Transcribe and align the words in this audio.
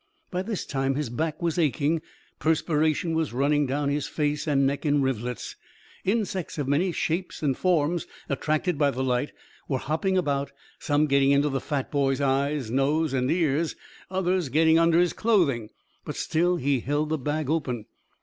By 0.31 0.41
this 0.41 0.65
time 0.65 0.95
his 0.95 1.11
back 1.11 1.43
was 1.43 1.59
aching, 1.59 2.01
perspiration 2.39 3.13
was 3.13 3.33
running 3.33 3.67
down 3.67 3.89
his 3.89 4.07
face 4.07 4.47
and 4.47 4.65
neck 4.65 4.83
in 4.83 5.03
rivulets. 5.03 5.55
Insects 6.03 6.57
of 6.57 6.67
many 6.67 6.91
shapes 6.91 7.43
and 7.43 7.55
forms, 7.55 8.07
attracted 8.27 8.79
by 8.79 8.89
the 8.89 9.03
light, 9.03 9.31
were 9.67 9.77
hopping 9.77 10.17
about, 10.17 10.51
some 10.79 11.05
getting 11.05 11.29
into 11.29 11.49
the 11.49 11.61
fat 11.61 11.91
boy's 11.91 12.19
eyes, 12.19 12.71
nose 12.71 13.13
and 13.13 13.29
ears, 13.29 13.75
others 14.09 14.49
getting 14.49 14.79
under 14.79 14.97
his 14.99 15.13
clothing. 15.13 15.69
But 16.03 16.15
still 16.15 16.55
he 16.55 16.79
held 16.79 17.09
the 17.09 17.19
bag 17.19 17.47
open. 17.47 17.85